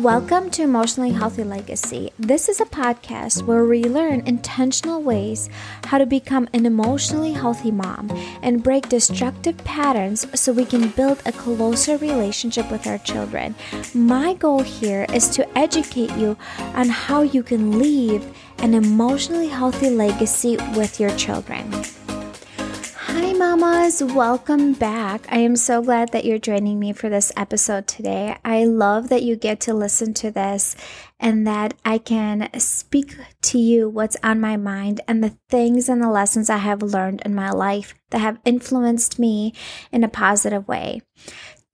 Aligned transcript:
Welcome 0.00 0.48
to 0.52 0.62
Emotionally 0.62 1.10
Healthy 1.10 1.44
Legacy. 1.44 2.10
This 2.18 2.48
is 2.48 2.58
a 2.58 2.64
podcast 2.64 3.42
where 3.42 3.66
we 3.66 3.84
learn 3.84 4.26
intentional 4.26 5.02
ways 5.02 5.50
how 5.84 5.98
to 5.98 6.06
become 6.06 6.48
an 6.54 6.64
emotionally 6.64 7.34
healthy 7.34 7.70
mom 7.70 8.10
and 8.42 8.62
break 8.62 8.88
destructive 8.88 9.58
patterns 9.58 10.26
so 10.40 10.54
we 10.54 10.64
can 10.64 10.88
build 10.88 11.20
a 11.26 11.32
closer 11.32 11.98
relationship 11.98 12.70
with 12.70 12.86
our 12.86 12.96
children. 12.96 13.54
My 13.92 14.32
goal 14.32 14.62
here 14.62 15.04
is 15.12 15.28
to 15.36 15.46
educate 15.58 16.12
you 16.12 16.34
on 16.74 16.88
how 16.88 17.20
you 17.20 17.42
can 17.42 17.78
leave 17.78 18.26
an 18.60 18.72
emotionally 18.72 19.48
healthy 19.48 19.90
legacy 19.90 20.56
with 20.74 20.98
your 20.98 21.14
children 21.18 21.70
mamas, 23.60 24.02
welcome 24.02 24.72
back. 24.72 25.26
I 25.30 25.40
am 25.40 25.54
so 25.54 25.82
glad 25.82 26.12
that 26.12 26.24
you're 26.24 26.38
joining 26.38 26.78
me 26.78 26.94
for 26.94 27.10
this 27.10 27.30
episode 27.36 27.86
today. 27.86 28.38
I 28.42 28.64
love 28.64 29.10
that 29.10 29.22
you 29.22 29.36
get 29.36 29.60
to 29.60 29.74
listen 29.74 30.14
to 30.14 30.30
this 30.30 30.74
and 31.18 31.46
that 31.46 31.74
I 31.84 31.98
can 31.98 32.48
speak 32.58 33.16
to 33.42 33.58
you 33.58 33.86
what's 33.86 34.16
on 34.22 34.40
my 34.40 34.56
mind 34.56 35.02
and 35.06 35.22
the 35.22 35.36
things 35.50 35.90
and 35.90 36.02
the 36.02 36.08
lessons 36.08 36.48
I 36.48 36.56
have 36.56 36.80
learned 36.80 37.20
in 37.26 37.34
my 37.34 37.50
life 37.50 37.94
that 38.08 38.22
have 38.22 38.40
influenced 38.46 39.18
me 39.18 39.52
in 39.92 40.04
a 40.04 40.08
positive 40.08 40.66
way. 40.66 41.02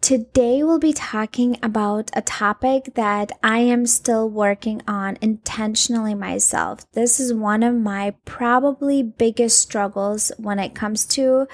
Today, 0.07 0.63
we'll 0.63 0.79
be 0.79 0.93
talking 0.93 1.59
about 1.65 2.13
a 2.15 2.23
topic 2.23 2.95
that 2.95 3.33
I 3.43 3.59
am 3.59 3.87
still 3.87 4.31
working 4.31 4.81
on 4.87 5.19
intentionally 5.21 6.15
myself. 6.15 6.89
This 6.93 7.19
is 7.19 7.35
one 7.35 7.65
of 7.65 7.75
my 7.75 8.15
probably 8.25 9.03
biggest 9.03 9.59
struggles 9.59 10.31
when 10.39 10.61
it 10.61 10.77
comes 10.77 11.07
to 11.07 11.49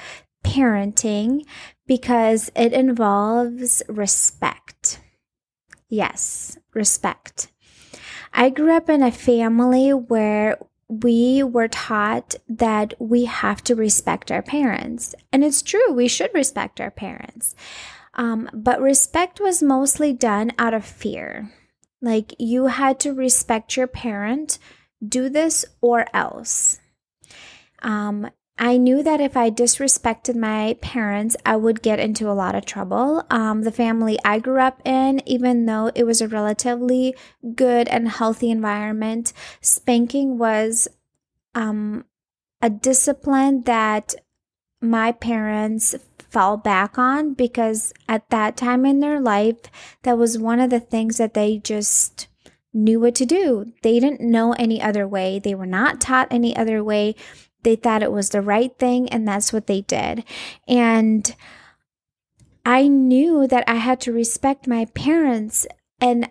parenting 0.45 1.47
because 1.87 2.51
it 2.55 2.75
involves 2.75 3.83
respect. 3.89 5.01
Yes, 5.89 6.59
respect. 6.75 7.49
I 8.35 8.51
grew 8.51 8.77
up 8.77 8.91
in 8.91 9.03
a 9.03 9.11
family 9.11 9.95
where 9.95 10.59
we 10.89 11.43
were 11.43 11.69
taught 11.69 12.35
that 12.51 12.93
we 12.99 13.25
have 13.25 13.65
to 13.65 13.75
respect 13.75 14.31
our 14.31 14.43
parents. 14.43 15.15
And 15.33 15.43
it's 15.43 15.63
true, 15.63 15.91
we 15.95 16.07
should 16.07 16.35
respect 16.35 16.83
our 16.83 16.91
parents. 16.91 17.55
Um, 18.15 18.51
but 18.53 18.81
respect 18.81 19.41
was 19.41 19.63
mostly 19.63 20.13
done 20.13 20.53
out 20.59 20.75
of 20.75 20.85
fear. 20.85 21.51
Like 22.01 22.35
you 22.39 22.67
had 22.67 23.01
to 23.01 23.15
respect 23.15 23.77
your 23.77 23.87
parent, 23.87 24.59
do 25.07 25.29
this 25.29 25.65
or 25.81 26.07
else. 26.13 26.81
Um, 27.81 28.29
I 28.59 28.77
knew 28.77 29.03
that 29.03 29.21
if 29.21 29.37
I 29.37 29.51
disrespected 29.51 30.37
my 30.37 30.77
parents, 30.81 31.37
I 31.45 31.57
would 31.57 31.83
get 31.83 31.99
into 31.99 32.31
a 32.31 32.35
lot 32.35 32.55
of 32.55 32.67
trouble. 32.67 33.25
Um, 33.31 33.63
the 33.63 33.73
family 33.73 34.19
I 34.25 34.39
grew 34.39 34.61
up 34.61 34.81
in, 34.85 35.21
even 35.27 35.67
though 35.67 35.91
it 35.95 36.05
was 36.05 36.21
a 36.21 36.29
relatively 36.29 37.17
good 37.55 37.89
and 37.89 38.09
healthy 38.09 38.51
environment, 38.51 39.33
spanking 39.61 40.39
was 40.39 40.87
um, 41.55 42.05
a 42.61 42.69
discipline 42.69 43.63
that 43.63 44.15
my 44.81 45.13
parents 45.13 45.95
fall 46.33 46.57
back 46.57 46.99
on 46.99 47.35
because 47.35 47.93
at 48.09 48.29
that 48.31 48.57
time 48.57 48.87
in 48.87 49.01
their 49.01 49.21
life, 49.21 49.59
that 50.03 50.17
was 50.17 50.39
one 50.39 50.61
of 50.61 50.71
the 50.71 50.81
things 50.81 51.19
that 51.19 51.35
they 51.35 51.59
just 51.59 52.27
knew 52.73 52.99
what 52.99 53.15
to 53.17 53.27
do. 53.27 53.73
They 53.83 54.01
didn't 54.01 54.23
know 54.23 54.55
any 54.55 54.81
other 54.81 55.07
way. 55.07 55.39
They 55.39 55.55
were 55.55 55.67
not 55.67 56.01
taught 56.01 56.29
any 56.31 56.57
other 56.57 56.83
way. 56.83 57.15
They 57.63 57.77
thought 57.77 58.03
it 58.03 58.11
was 58.11 58.31
the 58.31 58.41
right 58.41 58.77
thing, 58.79 59.09
and 59.11 59.29
that's 59.29 59.53
what 59.53 59.67
they 59.67 59.83
did. 59.83 60.25
And 60.67 61.35
I 62.65 62.89
knew 62.89 63.47
that 63.47 63.65
I 63.69 63.75
had 63.75 64.01
to 64.03 64.13
respect 64.13 64.67
my 64.67 64.87
parents. 64.87 65.67
And 66.01 66.31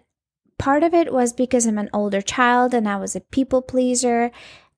part 0.58 0.84
of 0.84 0.94
it 0.94 1.14
was 1.14 1.32
because 1.32 1.66
I'm 1.66 1.78
an 1.78 1.90
older 1.94 2.22
child 2.22 2.74
and 2.74 2.88
I 2.88 2.98
was 2.98 3.16
a 3.16 3.22
people 3.22 3.62
pleaser. 3.62 4.32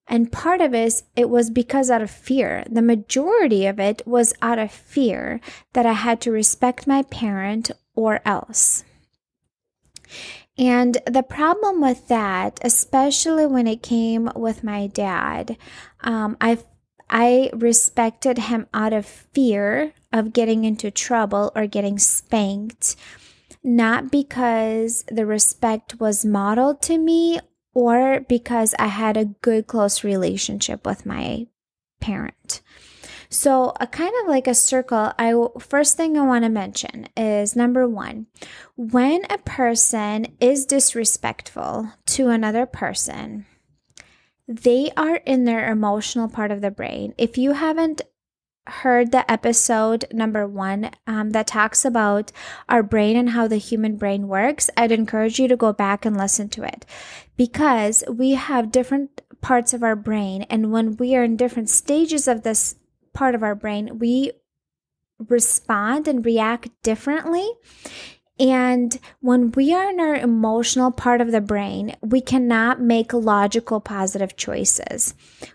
And 0.07 0.31
part 0.31 0.61
of 0.61 0.73
it, 0.73 1.01
it 1.15 1.29
was 1.29 1.49
because 1.49 1.89
out 1.89 2.01
of 2.01 2.11
fear. 2.11 2.65
The 2.69 2.81
majority 2.81 3.65
of 3.65 3.79
it 3.79 4.01
was 4.05 4.33
out 4.41 4.59
of 4.59 4.71
fear 4.71 5.39
that 5.73 5.85
I 5.85 5.93
had 5.93 6.19
to 6.21 6.31
respect 6.31 6.87
my 6.87 7.03
parent 7.03 7.71
or 7.95 8.21
else. 8.25 8.83
And 10.57 10.97
the 11.07 11.23
problem 11.23 11.81
with 11.81 12.07
that, 12.09 12.59
especially 12.63 13.45
when 13.45 13.65
it 13.65 13.81
came 13.81 14.29
with 14.35 14.63
my 14.63 14.87
dad, 14.87 15.57
um, 16.01 16.37
I 16.39 16.59
I 17.09 17.49
respected 17.53 18.37
him 18.37 18.67
out 18.73 18.93
of 18.93 19.05
fear 19.05 19.93
of 20.11 20.33
getting 20.33 20.63
into 20.63 20.89
trouble 20.89 21.51
or 21.55 21.67
getting 21.67 21.99
spanked, 21.99 22.95
not 23.63 24.11
because 24.11 25.03
the 25.09 25.25
respect 25.25 25.99
was 25.99 26.25
modeled 26.25 26.81
to 26.83 26.97
me 26.97 27.39
or 27.73 28.21
because 28.21 28.75
I 28.79 28.87
had 28.87 29.17
a 29.17 29.25
good, 29.25 29.67
close 29.67 30.03
relationship 30.03 30.85
with 30.85 31.05
my 31.05 31.47
parent. 31.99 32.61
So, 33.29 33.73
a 33.79 33.87
kind 33.87 34.13
of 34.21 34.27
like 34.27 34.45
a 34.45 34.53
circle, 34.53 35.11
I 35.17 35.33
first 35.59 35.97
thing 35.97 36.17
I 36.17 36.21
want 36.21 36.43
to 36.43 36.49
mention 36.49 37.07
is 37.17 37.55
number 37.55 37.87
1. 37.87 38.27
When 38.75 39.25
a 39.27 39.39
person 39.39 40.27
is 40.39 40.67
disrespectful 40.67 41.89
to 42.05 42.29
another 42.29 42.67
person, 42.67 43.47
they 44.47 44.91
are 44.95 45.15
in 45.15 45.45
their 45.45 45.71
emotional 45.71 46.29
part 46.29 46.51
of 46.51 46.61
the 46.61 46.69
brain. 46.69 47.15
If 47.17 47.37
you 47.37 47.53
haven't 47.53 48.03
heard 48.67 49.11
the 49.11 49.29
episode 49.29 50.05
number 50.11 50.47
one 50.47 50.91
um, 51.05 51.31
that 51.31 51.47
talks 51.47 51.83
about 51.83 52.31
our 52.69 52.83
brain 52.83 53.17
and 53.17 53.31
how 53.31 53.47
the 53.47 53.57
human 53.57 53.97
brain 53.97 54.27
works, 54.27 54.69
I'd 54.77 54.91
encourage 54.91 55.39
you 55.39 55.47
to 55.47 55.57
go 55.57 55.73
back 55.73 56.05
and 56.05 56.17
listen 56.17 56.49
to 56.49 56.63
it 56.63 56.85
because 57.35 58.03
we 58.09 58.31
have 58.31 58.71
different 58.71 59.21
parts 59.41 59.73
of 59.73 59.83
our 59.83 59.95
brain. 59.95 60.43
And 60.43 60.71
when 60.71 60.95
we 60.97 61.15
are 61.15 61.23
in 61.23 61.35
different 61.35 61.69
stages 61.69 62.27
of 62.27 62.43
this 62.43 62.75
part 63.13 63.35
of 63.35 63.43
our 63.43 63.55
brain, 63.55 63.99
we 63.99 64.31
respond 65.19 66.07
and 66.07 66.25
react 66.25 66.69
differently. 66.81 67.47
And 68.39 68.97
when 69.19 69.51
we 69.51 69.73
are 69.73 69.91
in 69.91 69.99
our 69.99 70.15
emotional 70.15 70.91
part 70.91 71.21
of 71.21 71.31
the 71.31 71.41
brain, 71.41 71.95
we 72.01 72.19
cannot 72.19 72.81
make 72.81 73.13
logical 73.13 73.79
positive 73.79 74.35
choices. 74.35 75.13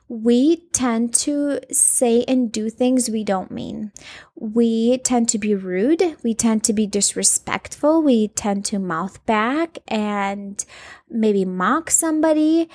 We 0.09 0.69
tend 0.73 1.13
to 1.15 1.59
say 1.73 2.25
and 2.29 2.53
do 2.53 2.71
things 2.71 3.11
we 3.11 3.25
don't 3.25 3.51
mean. 3.51 3.91
We 4.37 4.99
tend 4.99 5.29
to 5.31 5.39
be 5.39 5.57
rude. 5.57 6.17
We 6.23 6.35
tend 6.35 6.63
to 6.65 6.73
be 6.73 6.87
disrespectful. 6.87 8.03
We 8.03 8.29
tend 8.29 8.65
to 8.67 8.79
mouth 8.79 9.25
back 9.27 9.79
and 9.89 10.65
maybe 11.11 11.45
mock 11.45 11.91
somebody. 11.91 12.69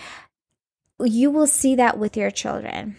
You 0.99 1.31
will 1.31 1.47
see 1.47 1.75
that 1.75 1.97
with 1.97 2.17
your 2.17 2.29
children. 2.29 2.97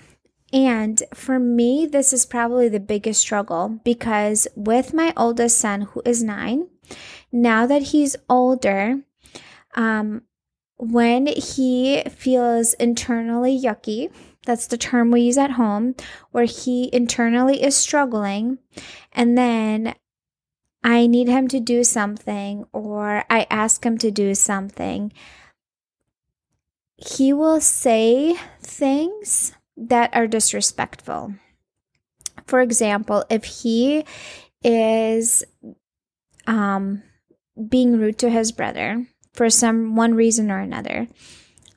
And 0.54 1.02
for 1.12 1.40
me, 1.40 1.84
this 1.84 2.12
is 2.12 2.24
probably 2.24 2.68
the 2.68 2.78
biggest 2.78 3.20
struggle 3.20 3.80
because 3.82 4.46
with 4.54 4.94
my 4.94 5.12
oldest 5.16 5.58
son, 5.58 5.80
who 5.80 6.02
is 6.04 6.22
nine, 6.22 6.68
now 7.32 7.66
that 7.66 7.82
he's 7.82 8.14
older, 8.28 9.00
um, 9.74 10.22
when 10.76 11.26
he 11.26 12.04
feels 12.08 12.74
internally 12.74 13.60
yucky, 13.60 14.12
that's 14.46 14.68
the 14.68 14.78
term 14.78 15.10
we 15.10 15.22
use 15.22 15.38
at 15.38 15.52
home, 15.52 15.96
where 16.30 16.44
he 16.44 16.88
internally 16.92 17.60
is 17.60 17.76
struggling, 17.76 18.58
and 19.10 19.36
then 19.36 19.96
I 20.84 21.08
need 21.08 21.26
him 21.26 21.48
to 21.48 21.58
do 21.58 21.82
something 21.82 22.64
or 22.72 23.24
I 23.28 23.48
ask 23.50 23.84
him 23.84 23.98
to 23.98 24.12
do 24.12 24.36
something, 24.36 25.12
he 26.96 27.32
will 27.32 27.60
say 27.60 28.36
things 28.60 29.52
that 29.76 30.14
are 30.14 30.26
disrespectful. 30.26 31.34
For 32.46 32.60
example, 32.60 33.24
if 33.30 33.44
he 33.44 34.04
is 34.62 35.44
um, 36.46 37.02
being 37.68 37.98
rude 37.98 38.18
to 38.18 38.30
his 38.30 38.52
brother 38.52 39.06
for 39.32 39.50
some 39.50 39.96
one 39.96 40.14
reason 40.14 40.50
or 40.50 40.58
another, 40.58 41.08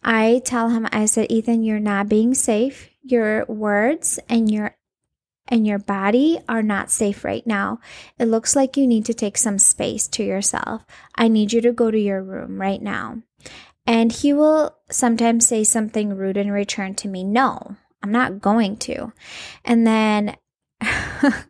I 0.04 0.42
tell 0.46 0.70
him, 0.70 0.88
I 0.92 1.06
said, 1.06 1.32
Ethan, 1.32 1.64
you're 1.64 1.80
not 1.80 2.10
being 2.10 2.34
safe. 2.34 2.90
Your 3.04 3.46
words 3.46 4.20
and 4.30 4.52
your 4.52 4.76
and 5.50 5.66
your 5.66 5.80
body 5.80 6.40
are 6.50 6.62
not 6.62 6.92
safe 6.92 7.24
right 7.24 7.46
now. 7.48 7.80
It 8.20 8.26
looks 8.26 8.54
like 8.54 8.76
you 8.76 8.86
need 8.86 9.06
to 9.06 9.14
take 9.14 9.38
some 9.38 9.60
space 9.60 10.08
to 10.10 10.24
yourself. 10.24 10.86
I 11.16 11.30
need 11.30 11.54
you 11.54 11.62
to 11.62 11.72
go 11.72 11.90
to 11.90 12.00
your 12.00 12.22
room 12.22 12.60
right 12.60 12.82
now. 12.82 13.22
And 13.86 14.12
he 14.12 14.34
will 14.34 14.76
sometimes 14.90 15.48
say 15.48 15.64
something 15.64 16.16
rude 16.16 16.36
in 16.36 16.52
return 16.52 16.96
to 16.96 17.08
me. 17.08 17.24
No, 17.24 17.78
I'm 18.04 18.12
not 18.12 18.42
going 18.42 18.78
to. 18.78 19.12
And 19.66 19.86
then 19.86 20.36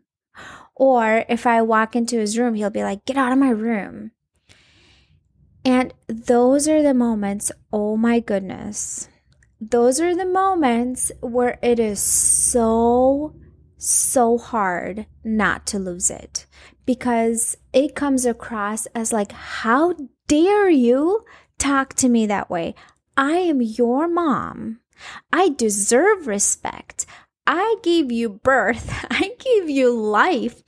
Or 0.79 1.25
if 1.27 1.47
I 1.47 1.63
walk 1.63 1.95
into 1.95 2.19
his 2.19 2.37
room, 2.37 2.53
he'll 2.53 2.69
be 2.69 2.83
like, 2.83 3.05
Get 3.05 3.17
out 3.17 3.31
of 3.31 3.39
my 3.39 3.49
room. 3.49 4.11
And 5.65 5.93
those 6.07 6.67
are 6.67 6.81
the 6.81 6.93
moments, 6.93 7.51
oh 7.73 7.97
my 7.97 8.19
goodness, 8.19 9.09
those 9.59 9.99
are 9.99 10.15
the 10.15 10.25
moments 10.25 11.11
where 11.19 11.59
it 11.61 11.77
is 11.79 11.99
so, 11.99 13.35
so 13.77 14.37
hard 14.37 15.07
not 15.25 15.65
to 15.67 15.79
lose 15.79 16.09
it 16.09 16.45
because 16.85 17.57
it 17.73 17.95
comes 17.95 18.25
across 18.25 18.85
as 18.87 19.11
like, 19.11 19.31
How 19.31 19.95
dare 20.27 20.69
you 20.69 21.25
talk 21.57 21.95
to 21.95 22.07
me 22.07 22.27
that 22.27 22.51
way? 22.51 22.75
I 23.17 23.31
am 23.31 23.63
your 23.63 24.07
mom. 24.07 24.79
I 25.31 25.49
deserve 25.49 26.27
respect. 26.27 27.05
I 27.45 27.75
gave 27.81 28.11
you 28.11 28.29
birth. 28.29 29.05
I 29.09 29.31
gave 29.39 29.69
you 29.69 29.91
life. 29.91 30.63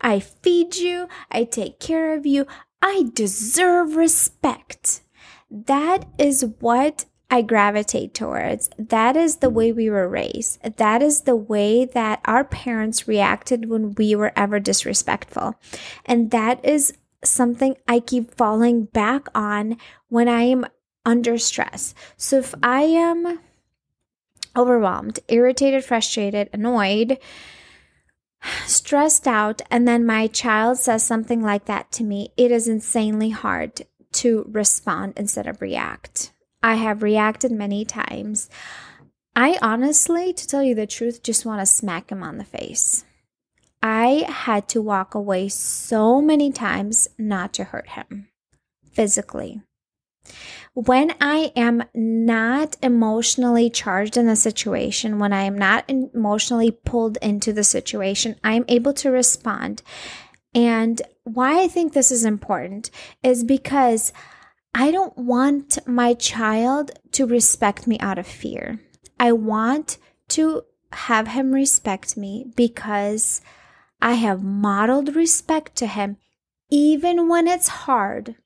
I 0.00 0.20
feed 0.20 0.76
you. 0.76 1.08
I 1.30 1.44
take 1.44 1.80
care 1.80 2.14
of 2.14 2.26
you. 2.26 2.46
I 2.80 3.10
deserve 3.12 3.96
respect. 3.96 5.02
That 5.50 6.06
is 6.18 6.44
what 6.60 7.06
I 7.30 7.42
gravitate 7.42 8.14
towards. 8.14 8.70
That 8.78 9.16
is 9.16 9.36
the 9.36 9.50
way 9.50 9.72
we 9.72 9.90
were 9.90 10.08
raised. 10.08 10.62
That 10.76 11.02
is 11.02 11.22
the 11.22 11.36
way 11.36 11.84
that 11.84 12.20
our 12.24 12.44
parents 12.44 13.08
reacted 13.08 13.68
when 13.68 13.94
we 13.94 14.14
were 14.14 14.32
ever 14.36 14.60
disrespectful. 14.60 15.54
And 16.06 16.30
that 16.30 16.64
is 16.64 16.96
something 17.24 17.76
I 17.86 18.00
keep 18.00 18.34
falling 18.34 18.84
back 18.84 19.28
on 19.34 19.76
when 20.08 20.28
I 20.28 20.42
am 20.42 20.66
under 21.04 21.38
stress. 21.38 21.94
So 22.16 22.38
if 22.38 22.54
I 22.62 22.82
am 22.82 23.40
overwhelmed, 24.58 25.20
irritated, 25.28 25.84
frustrated, 25.84 26.50
annoyed, 26.52 27.18
stressed 28.66 29.26
out, 29.26 29.62
and 29.70 29.86
then 29.86 30.04
my 30.04 30.26
child 30.26 30.78
says 30.78 31.04
something 31.04 31.42
like 31.42 31.66
that 31.66 31.92
to 31.92 32.04
me, 32.04 32.32
it 32.36 32.50
is 32.50 32.66
insanely 32.66 33.30
hard 33.30 33.86
to 34.12 34.44
respond 34.50 35.12
instead 35.16 35.46
of 35.46 35.62
react. 35.62 36.32
I 36.62 36.74
have 36.74 37.02
reacted 37.02 37.52
many 37.52 37.84
times. 37.84 38.50
I 39.36 39.58
honestly, 39.62 40.32
to 40.32 40.46
tell 40.46 40.62
you 40.62 40.74
the 40.74 40.86
truth, 40.86 41.22
just 41.22 41.46
want 41.46 41.60
to 41.60 41.66
smack 41.66 42.10
him 42.10 42.22
on 42.22 42.38
the 42.38 42.44
face. 42.44 43.04
I 43.80 44.26
had 44.28 44.68
to 44.70 44.82
walk 44.82 45.14
away 45.14 45.48
so 45.48 46.20
many 46.20 46.50
times 46.50 47.06
not 47.16 47.52
to 47.54 47.64
hurt 47.64 47.90
him 47.90 48.28
physically. 48.90 49.62
When 50.74 51.14
I 51.20 51.52
am 51.56 51.82
not 51.94 52.76
emotionally 52.82 53.68
charged 53.70 54.16
in 54.16 54.26
the 54.26 54.36
situation, 54.36 55.18
when 55.18 55.32
I 55.32 55.42
am 55.42 55.58
not 55.58 55.84
emotionally 55.88 56.70
pulled 56.70 57.18
into 57.20 57.52
the 57.52 57.64
situation, 57.64 58.36
I 58.44 58.54
am 58.54 58.64
able 58.68 58.92
to 58.94 59.10
respond. 59.10 59.82
And 60.54 61.02
why 61.24 61.62
I 61.62 61.68
think 61.68 61.92
this 61.92 62.10
is 62.10 62.24
important 62.24 62.90
is 63.22 63.44
because 63.44 64.12
I 64.74 64.90
don't 64.90 65.16
want 65.16 65.78
my 65.86 66.14
child 66.14 66.92
to 67.12 67.26
respect 67.26 67.86
me 67.86 67.98
out 67.98 68.18
of 68.18 68.26
fear. 68.26 68.80
I 69.18 69.32
want 69.32 69.98
to 70.28 70.62
have 70.92 71.28
him 71.28 71.52
respect 71.52 72.16
me 72.16 72.52
because 72.56 73.40
I 74.00 74.14
have 74.14 74.42
modeled 74.42 75.16
respect 75.16 75.76
to 75.76 75.86
him 75.86 76.16
even 76.70 77.28
when 77.28 77.48
it's 77.48 77.68
hard 77.68 78.36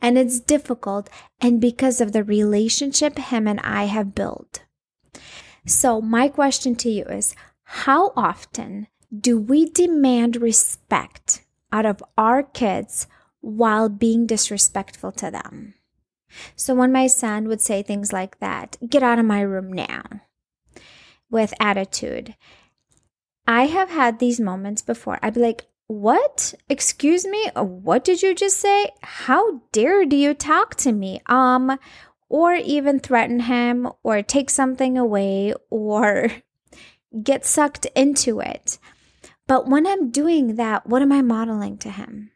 and 0.00 0.16
it's 0.16 0.40
difficult 0.40 1.08
and 1.40 1.60
because 1.60 2.00
of 2.00 2.12
the 2.12 2.24
relationship 2.24 3.18
him 3.18 3.46
and 3.46 3.60
I 3.60 3.84
have 3.84 4.14
built. 4.14 4.64
So, 5.66 6.00
my 6.00 6.28
question 6.28 6.76
to 6.76 6.90
you 6.90 7.04
is 7.04 7.34
how 7.62 8.12
often 8.16 8.86
do 9.16 9.38
we 9.38 9.68
demand 9.68 10.36
respect 10.36 11.44
out 11.72 11.84
of 11.84 12.02
our 12.16 12.42
kids 12.42 13.06
while 13.40 13.88
being 13.88 14.26
disrespectful 14.26 15.12
to 15.12 15.30
them? 15.30 15.74
So, 16.56 16.74
when 16.74 16.92
my 16.92 17.06
son 17.06 17.48
would 17.48 17.60
say 17.60 17.82
things 17.82 18.12
like 18.12 18.38
that, 18.38 18.76
get 18.88 19.02
out 19.02 19.18
of 19.18 19.26
my 19.26 19.40
room 19.40 19.72
now, 19.72 20.04
with 21.30 21.52
attitude, 21.60 22.34
I 23.46 23.66
have 23.66 23.90
had 23.90 24.18
these 24.18 24.40
moments 24.40 24.82
before. 24.82 25.18
I'd 25.22 25.34
be 25.34 25.40
like, 25.40 25.66
what? 25.88 26.54
Excuse 26.68 27.26
me? 27.26 27.50
What 27.56 28.04
did 28.04 28.22
you 28.22 28.34
just 28.34 28.58
say? 28.58 28.90
How 29.02 29.62
dare 29.72 30.04
do 30.04 30.16
you 30.16 30.34
talk 30.34 30.76
to 30.76 30.92
me? 30.92 31.20
Um, 31.26 31.78
or 32.28 32.54
even 32.54 33.00
threaten 33.00 33.40
him 33.40 33.88
or 34.02 34.22
take 34.22 34.50
something 34.50 34.98
away 34.98 35.54
or 35.70 36.30
get 37.22 37.44
sucked 37.46 37.86
into 37.96 38.40
it. 38.40 38.78
But 39.46 39.66
when 39.66 39.86
I'm 39.86 40.10
doing 40.10 40.56
that, 40.56 40.86
what 40.86 41.00
am 41.00 41.10
I 41.10 41.22
modeling 41.22 41.78
to 41.78 41.90
him? 41.90 42.32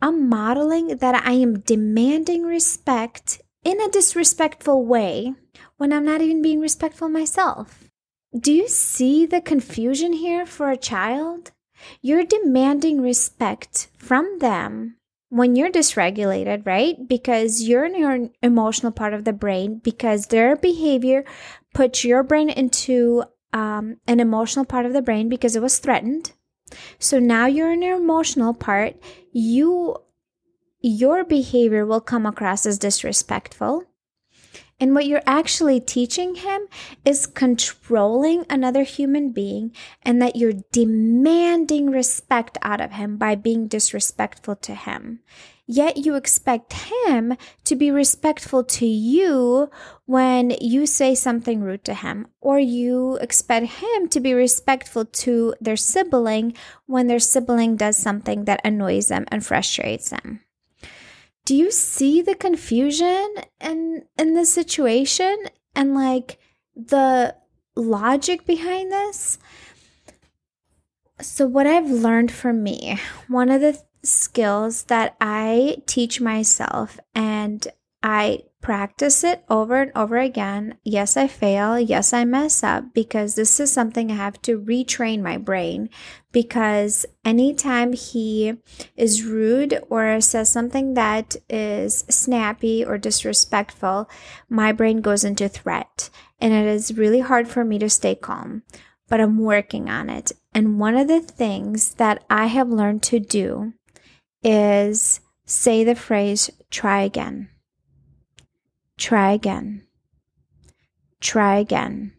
I'm 0.00 0.28
modeling 0.28 0.96
that 0.96 1.26
I 1.26 1.32
am 1.32 1.60
demanding 1.60 2.42
respect 2.42 3.42
in 3.62 3.80
a 3.80 3.90
disrespectful 3.90 4.84
way 4.84 5.34
when 5.76 5.92
I'm 5.92 6.06
not 6.06 6.22
even 6.22 6.42
being 6.42 6.58
respectful 6.58 7.08
myself. 7.08 7.90
Do 8.36 8.50
you 8.50 8.66
see 8.66 9.26
the 9.26 9.42
confusion 9.42 10.14
here 10.14 10.46
for 10.46 10.70
a 10.70 10.76
child? 10.76 11.52
You're 12.00 12.24
demanding 12.24 13.00
respect 13.00 13.88
from 13.98 14.38
them 14.38 14.96
when 15.28 15.56
you're 15.56 15.70
dysregulated, 15.70 16.66
right? 16.66 16.96
Because 17.08 17.62
you're 17.62 17.86
in 17.86 17.98
your 17.98 18.28
emotional 18.42 18.92
part 18.92 19.14
of 19.14 19.24
the 19.24 19.32
brain, 19.32 19.80
because 19.82 20.26
their 20.26 20.56
behavior 20.56 21.24
puts 21.72 22.04
your 22.04 22.22
brain 22.22 22.50
into 22.50 23.24
um, 23.52 23.96
an 24.06 24.20
emotional 24.20 24.64
part 24.64 24.86
of 24.86 24.92
the 24.92 25.02
brain 25.02 25.28
because 25.28 25.56
it 25.56 25.62
was 25.62 25.78
threatened. 25.78 26.32
So 26.98 27.18
now 27.18 27.46
you're 27.46 27.72
in 27.72 27.82
your 27.82 27.96
emotional 27.96 28.54
part. 28.54 28.96
You, 29.32 29.96
your 30.80 31.24
behavior 31.24 31.86
will 31.86 32.00
come 32.00 32.26
across 32.26 32.66
as 32.66 32.78
disrespectful. 32.78 33.84
And 34.82 34.96
what 34.96 35.06
you're 35.06 35.22
actually 35.28 35.78
teaching 35.78 36.34
him 36.34 36.62
is 37.04 37.26
controlling 37.26 38.44
another 38.50 38.82
human 38.82 39.30
being 39.30 39.70
and 40.02 40.20
that 40.20 40.34
you're 40.34 40.64
demanding 40.72 41.88
respect 41.88 42.58
out 42.62 42.80
of 42.80 42.90
him 42.90 43.16
by 43.16 43.36
being 43.36 43.68
disrespectful 43.68 44.56
to 44.56 44.74
him. 44.74 45.20
Yet 45.68 45.98
you 45.98 46.16
expect 46.16 46.72
him 46.72 47.36
to 47.62 47.76
be 47.76 47.92
respectful 47.92 48.64
to 48.64 48.84
you 48.84 49.70
when 50.06 50.50
you 50.60 50.86
say 50.86 51.14
something 51.14 51.60
rude 51.60 51.84
to 51.84 51.94
him, 51.94 52.26
or 52.40 52.58
you 52.58 53.18
expect 53.18 53.80
him 53.80 54.08
to 54.08 54.18
be 54.18 54.34
respectful 54.34 55.04
to 55.04 55.54
their 55.60 55.76
sibling 55.76 56.56
when 56.86 57.06
their 57.06 57.20
sibling 57.20 57.76
does 57.76 57.96
something 57.96 58.46
that 58.46 58.60
annoys 58.64 59.06
them 59.06 59.26
and 59.30 59.46
frustrates 59.46 60.10
them 60.10 60.41
do 61.44 61.56
you 61.56 61.70
see 61.70 62.22
the 62.22 62.34
confusion 62.34 63.34
in 63.60 64.04
in 64.18 64.34
this 64.34 64.52
situation 64.52 65.36
and 65.74 65.94
like 65.94 66.38
the 66.76 67.34
logic 67.74 68.46
behind 68.46 68.92
this? 68.92 69.38
So 71.20 71.46
what 71.46 71.66
i've 71.66 71.90
learned 71.90 72.32
from 72.32 72.62
me 72.62 72.98
one 73.28 73.48
of 73.48 73.60
the 73.60 73.80
skills 74.02 74.84
that 74.84 75.16
i 75.20 75.76
teach 75.86 76.20
myself 76.20 76.98
and 77.14 77.68
i 78.02 78.42
practice 78.62 79.24
it 79.24 79.44
over 79.50 79.82
and 79.82 79.92
over 79.94 80.16
again. 80.16 80.78
Yes, 80.84 81.16
I 81.16 81.26
fail. 81.26 81.78
Yes, 81.78 82.12
I 82.12 82.24
mess 82.24 82.62
up 82.62 82.94
because 82.94 83.34
this 83.34 83.60
is 83.60 83.70
something 83.70 84.10
I 84.10 84.14
have 84.14 84.40
to 84.42 84.58
retrain 84.58 85.20
my 85.20 85.36
brain. 85.36 85.90
Because 86.30 87.04
anytime 87.24 87.92
he 87.92 88.54
is 88.96 89.24
rude 89.24 89.82
or 89.90 90.20
says 90.20 90.48
something 90.48 90.94
that 90.94 91.36
is 91.50 92.04
snappy 92.08 92.82
or 92.84 92.96
disrespectful, 92.96 94.08
my 94.48 94.72
brain 94.72 95.02
goes 95.02 95.24
into 95.24 95.48
threat. 95.48 96.08
And 96.40 96.54
it 96.54 96.66
is 96.66 96.96
really 96.96 97.20
hard 97.20 97.48
for 97.48 97.64
me 97.64 97.78
to 97.80 97.90
stay 97.90 98.14
calm, 98.14 98.62
but 99.08 99.20
I'm 99.20 99.38
working 99.38 99.90
on 99.90 100.08
it. 100.08 100.32
And 100.54 100.78
one 100.78 100.96
of 100.96 101.08
the 101.08 101.20
things 101.20 101.94
that 101.94 102.24
I 102.30 102.46
have 102.46 102.68
learned 102.68 103.02
to 103.04 103.20
do 103.20 103.74
is 104.42 105.20
say 105.44 105.84
the 105.84 105.94
phrase, 105.94 106.50
try 106.70 107.02
again 107.02 107.48
try 109.02 109.32
again. 109.32 109.82
Try 111.20 111.56
again. 111.56 112.12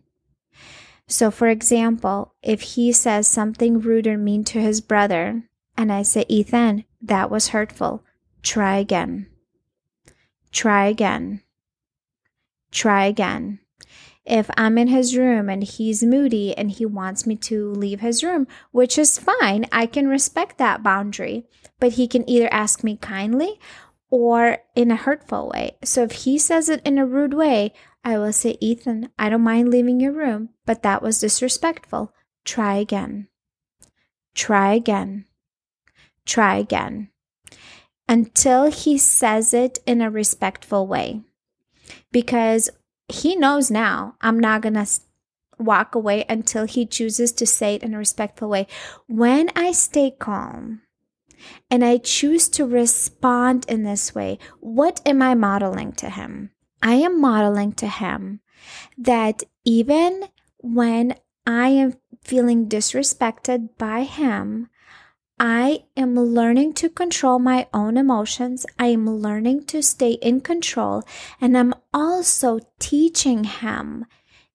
So, 1.08 1.32
for 1.32 1.48
example, 1.48 2.36
if 2.44 2.62
he 2.76 2.92
says 2.92 3.28
something 3.28 3.80
rude 3.80 4.06
or 4.06 4.18
mean 4.18 4.44
to 4.46 4.60
his 4.60 4.82
brother, 4.82 5.44
and 5.78 5.92
I 5.92 6.04
say, 6.04 6.26
Ethan, 6.28 6.84
that 7.02 7.32
was 7.32 7.50
hurtful, 7.50 8.04
try 8.42 8.78
again. 8.78 9.28
Try 10.52 10.88
again. 10.88 11.42
Try 12.72 13.06
again. 13.06 13.60
If 14.26 14.50
I'm 14.58 14.78
in 14.78 14.88
his 14.88 15.18
room 15.18 15.50
and 15.50 15.64
he's 15.64 16.04
moody 16.04 16.58
and 16.58 16.70
he 16.70 16.86
wants 16.86 17.26
me 17.26 17.36
to 17.38 17.72
leave 17.72 18.02
his 18.02 18.24
room, 18.24 18.46
which 18.72 18.98
is 18.98 19.20
fine, 19.20 19.66
I 19.72 19.86
can 19.86 20.08
respect 20.08 20.58
that 20.58 20.84
boundary, 20.84 21.46
but 21.80 21.94
he 21.94 22.08
can 22.08 22.30
either 22.30 22.52
ask 22.52 22.84
me 22.84 22.98
kindly 22.98 23.60
or 24.14 24.60
in 24.76 24.92
a 24.92 24.96
hurtful 24.96 25.50
way. 25.50 25.76
So 25.84 26.04
if 26.04 26.12
he 26.12 26.38
says 26.38 26.70
it 26.70 26.84
in 26.86 27.00
a 27.00 27.06
rude 27.06 27.34
way, 27.34 27.74
I 28.04 28.20
will 28.20 28.32
say, 28.32 28.60
Ethan, 28.62 29.10
I 29.18 29.28
don't 29.28 29.42
mind 29.42 29.72
leaving 29.72 30.00
your 30.00 30.12
room, 30.12 30.50
but 30.68 30.84
that 30.84 31.02
was 31.02 31.20
disrespectful. 31.20 32.14
Try 32.46 32.76
again. 32.76 33.28
Try 34.36 34.76
again. 34.76 35.26
Try 36.28 36.58
again. 36.58 37.10
Until 38.08 38.70
he 38.70 39.00
says 39.00 39.52
it 39.52 39.80
in 39.88 40.00
a 40.00 40.12
respectful 40.12 40.86
way. 40.86 41.24
Because 42.12 42.70
he 43.08 43.36
knows 43.36 43.72
now 43.72 44.14
I'm 44.22 44.40
not 44.40 44.62
going 44.62 44.76
to 44.76 44.88
walk 45.58 45.96
away 45.96 46.24
until 46.30 46.66
he 46.66 46.86
chooses 46.86 47.32
to 47.32 47.48
say 47.48 47.74
it 47.74 47.82
in 47.82 47.96
a 47.96 47.98
respectful 47.98 48.48
way. 48.48 48.68
When 49.08 49.50
I 49.56 49.72
stay 49.72 50.12
calm, 50.12 50.83
and 51.70 51.84
I 51.84 51.98
choose 51.98 52.50
to 52.50 52.66
respond 52.66 53.66
in 53.68 53.84
this 53.84 54.14
way, 54.14 54.40
what 54.60 55.02
am 55.06 55.22
I 55.22 55.36
modeling 55.36 55.94
to 55.94 56.10
him? 56.10 56.52
I 56.82 56.96
am 56.96 57.20
modeling 57.20 57.74
to 57.74 57.88
him 57.88 58.42
that 58.98 59.44
even 59.66 60.26
when 60.60 61.16
I 61.46 61.70
am 61.70 61.96
feeling 62.24 62.68
disrespected 62.68 63.70
by 63.78 64.04
him, 64.04 64.70
I 65.40 65.86
am 65.98 66.16
learning 66.16 66.74
to 66.76 66.90
control 66.90 67.40
my 67.40 67.68
own 67.74 67.98
emotions. 67.98 68.66
I 68.78 68.88
am 68.88 69.10
learning 69.10 69.66
to 69.66 69.82
stay 69.82 70.12
in 70.12 70.42
control. 70.42 71.04
And 71.42 71.58
I'm 71.58 71.74
also 71.94 72.60
teaching 72.80 73.44
him 73.44 74.06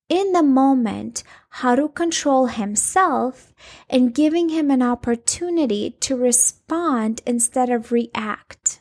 in 0.09 0.33
the 0.33 0.43
moment 0.43 1.25
how 1.59 1.75
to 1.75 1.89
control 1.89 2.47
himself 2.47 3.53
and 3.91 4.15
giving 4.15 4.49
him 4.49 4.71
an 4.71 4.81
opportunity 4.81 5.91
to 5.99 6.17
respond 6.17 7.21
instead 7.27 7.69
of 7.69 7.91
react. 7.91 8.81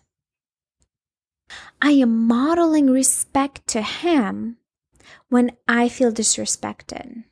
I 1.82 1.92
am 1.92 2.28
modeling 2.28 2.92
respect 2.92 3.66
to 3.70 3.82
him 3.82 4.58
when 5.30 5.54
I 5.68 5.90
feel 5.90 6.12
disrespected. 6.12 7.24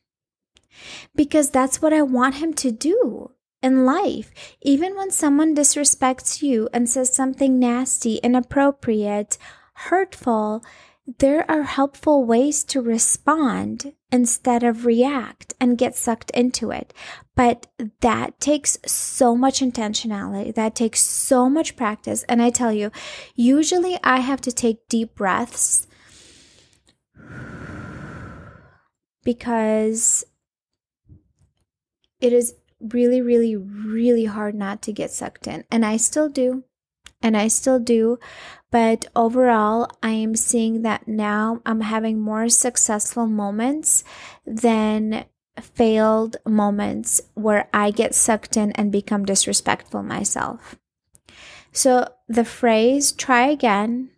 Because 1.16 1.52
that's 1.52 1.80
what 1.80 1.94
I 1.94 2.02
want 2.02 2.36
him 2.36 2.54
to 2.56 2.72
do 2.72 3.30
in 3.62 3.86
life. 3.86 4.32
Even 4.64 4.96
when 4.96 5.12
someone 5.12 5.56
disrespects 5.56 6.42
you 6.42 6.70
and 6.74 6.90
says 6.90 7.14
something 7.14 7.60
nasty, 7.60 8.16
inappropriate, 8.18 9.38
hurtful, 9.76 10.64
there 11.08 11.50
are 11.50 11.64
helpful 11.64 12.26
ways 12.26 12.64
to 12.64 12.82
respond 12.82 13.94
instead 14.12 14.64
of 14.64 14.86
react 14.86 15.54
and 15.60 15.78
get 15.78 15.96
sucked 15.96 16.32
into 16.32 16.72
it. 16.72 16.94
But 17.36 17.68
that 18.02 18.40
takes 18.40 18.78
so 18.86 19.36
much 19.36 19.60
intentionality. 19.60 20.54
That 20.56 20.74
takes 20.74 21.02
so 21.02 21.50
much 21.50 21.76
practice. 21.76 22.24
And 22.24 22.42
I 22.42 22.50
tell 22.50 22.72
you, 22.72 22.92
usually 23.36 24.00
I 24.04 24.22
have 24.22 24.42
to 24.42 24.52
take 24.52 24.88
deep 24.88 25.16
breaths 25.16 25.86
because 29.24 30.24
it 32.20 32.34
is 32.34 32.56
really, 32.80 33.22
really, 33.22 33.56
really 33.56 34.26
hard 34.26 34.56
not 34.56 34.82
to 34.84 34.94
get 34.94 35.12
sucked 35.12 35.46
in. 35.48 35.66
And 35.70 35.86
I 35.86 35.98
still 35.98 36.30
do. 36.30 36.64
And 37.26 37.36
I 37.36 37.48
still 37.48 37.80
do. 37.80 38.20
But 38.70 39.08
overall, 39.16 39.90
I 40.04 40.12
am 40.12 40.36
seeing 40.36 40.84
that 40.84 41.08
now 41.08 41.60
I'm 41.66 41.82
having 41.82 42.20
more 42.20 42.50
successful 42.50 43.26
moments 43.26 44.04
than 44.46 45.26
failed 45.60 46.38
moments 46.46 47.22
where 47.34 47.68
I 47.74 47.90
get 47.90 48.14
sucked 48.14 48.58
in 48.58 48.74
and 48.74 48.92
become 48.92 49.26
disrespectful 49.26 50.04
myself. 50.04 50.76
So 51.72 52.08
the 52.28 52.46
phrase, 52.46 53.12
try 53.12 53.48
again, 53.48 54.12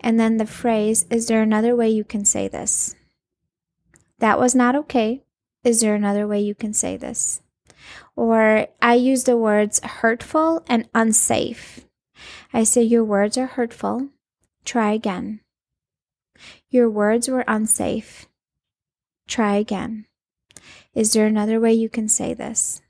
and 0.00 0.18
then 0.18 0.38
the 0.38 0.46
phrase, 0.46 1.04
is 1.10 1.26
there 1.26 1.42
another 1.42 1.76
way 1.76 1.90
you 1.90 2.04
can 2.04 2.24
say 2.24 2.48
this? 2.48 2.96
That 4.20 4.40
was 4.40 4.54
not 4.54 4.74
okay. 4.74 5.22
Is 5.64 5.82
there 5.82 5.94
another 5.94 6.26
way 6.26 6.40
you 6.40 6.54
can 6.54 6.72
say 6.72 6.96
this? 6.96 7.42
Or 8.16 8.68
I 8.80 8.94
use 8.94 9.24
the 9.24 9.36
words 9.36 9.80
hurtful 9.80 10.64
and 10.66 10.88
unsafe. 10.94 11.84
I 12.52 12.64
say, 12.64 12.82
Your 12.82 13.04
words 13.04 13.36
are 13.36 13.46
hurtful. 13.46 14.08
Try 14.64 14.92
again. 14.92 15.40
Your 16.70 16.88
words 16.90 17.28
were 17.28 17.44
unsafe. 17.46 18.26
Try 19.26 19.56
again. 19.56 20.06
Is 20.94 21.12
there 21.12 21.26
another 21.26 21.60
way 21.60 21.72
you 21.72 21.88
can 21.88 22.08
say 22.08 22.34
this? 22.34 22.80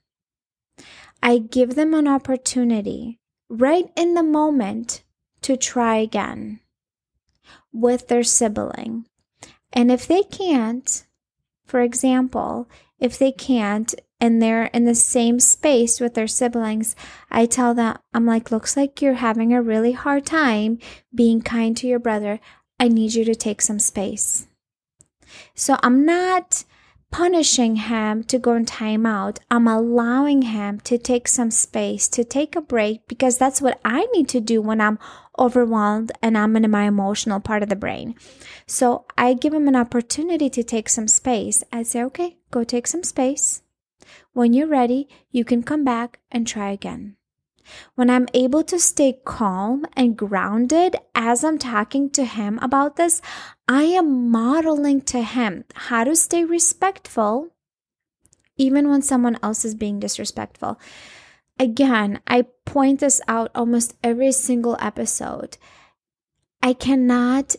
I 1.23 1.39
give 1.39 1.75
them 1.75 1.95
an 1.95 2.07
opportunity 2.07 3.19
right 3.49 3.91
in 3.97 4.15
the 4.15 4.23
moment 4.23 5.03
to 5.43 5.57
try 5.57 5.97
again 5.97 6.61
with 7.73 8.09
their 8.09 8.23
sibling. 8.23 9.07
And 9.73 9.91
if 9.91 10.07
they 10.07 10.23
can't, 10.23 11.05
for 11.65 11.81
example, 11.81 12.69
if 12.99 13.19
they 13.19 13.33
can't 13.33 13.95
and 14.21 14.43
they're 14.43 14.67
in 14.67 14.85
the 14.85 14.95
same 14.95 15.39
space 15.41 16.01
with 16.01 16.15
their 16.15 16.27
siblings, 16.27 16.97
I 17.31 17.47
tell 17.47 17.75
them, 17.75 17.99
I'm 18.13 18.27
like, 18.27 18.51
looks 18.51 18.77
like 18.77 19.01
you're 19.01 19.15
having 19.15 19.53
a 19.53 19.63
really 19.63 19.93
hard 19.93 20.27
time 20.27 20.79
being 21.15 21.41
kind 21.41 21.77
to 21.77 21.87
your 21.87 21.99
brother. 21.99 22.41
I 22.81 22.89
need 22.89 23.15
you 23.15 23.25
to 23.25 23.35
take 23.35 23.63
some 23.63 23.79
space. 23.79 24.47
So 25.55 25.77
I'm 25.83 26.05
not 26.05 26.65
punishing 27.11 27.77
him 27.77 28.23
to 28.25 28.39
go 28.39 28.55
in 28.55 28.67
timeout. 28.67 29.39
I'm 29.51 29.67
allowing 29.67 30.43
him 30.43 30.81
to 30.81 30.99
take 30.99 31.27
some 31.27 31.51
space, 31.51 32.07
to 32.09 32.25
take 32.25 32.55
a 32.55 32.61
break, 32.61 33.09
because 33.09 33.39
that's 33.39 33.63
what 33.63 33.81
I 33.85 34.07
need 34.13 34.29
to 34.31 34.41
do 34.41 34.61
when 34.61 34.81
I'm 34.81 34.99
overwhelmed 35.39 36.13
and 36.21 36.37
I'm 36.37 36.57
in 36.57 36.71
my 36.71 36.85
emotional 36.85 37.41
part 37.41 37.63
of 37.63 37.69
the 37.69 37.77
brain. 37.77 38.15
So 38.67 39.07
I 39.17 39.35
give 39.35 39.55
him 39.55 39.69
an 39.69 39.77
opportunity 39.77 40.51
to 40.51 40.63
take 40.63 40.89
some 40.89 41.09
space. 41.09 41.65
I 41.73 41.83
say, 41.83 42.03
okay, 42.05 42.37
go 42.51 42.65
take 42.65 42.87
some 42.87 43.05
space. 43.05 43.63
When 44.33 44.53
you're 44.53 44.67
ready, 44.67 45.09
you 45.31 45.45
can 45.45 45.63
come 45.63 45.85
back 45.85 46.21
and 46.31 46.47
try 46.47 46.71
again. 46.71 47.17
When 47.95 48.09
I'm 48.09 48.29
able 48.33 48.63
to 48.65 48.79
stay 48.79 49.19
calm 49.25 49.85
and 49.95 50.17
grounded 50.17 50.97
as 51.15 51.45
I'm 51.45 51.59
talking 51.59 52.11
to 52.11 52.25
him 52.25 52.59
about 52.61 52.97
this, 52.97 53.21
I 53.67 53.83
am 53.83 54.31
modeling 54.31 55.03
to 55.03 55.23
him 55.23 55.65
how 55.75 56.05
to 56.05 56.17
stay 56.17 56.45
respectful 56.45 57.51
even 58.57 58.89
when 58.89 59.03
someone 59.03 59.39
else 59.43 59.65
is 59.65 59.75
being 59.75 60.01
disrespectful. 60.01 60.81
Again, 61.59 62.21
I 62.27 62.47
point 62.65 63.01
this 63.01 63.21
out 63.29 63.51
almost 63.55 63.97
every 64.03 64.33
single 64.33 64.77
episode. 64.81 65.57
I 66.63 66.73
cannot 66.73 67.57